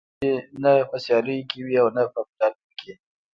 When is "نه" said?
0.63-0.71, 1.95-2.03